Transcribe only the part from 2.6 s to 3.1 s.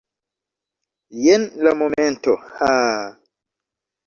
Haa!